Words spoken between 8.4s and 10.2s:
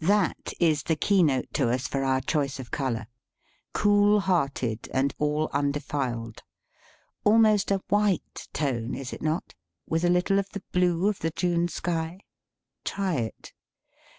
tone, is it not? With a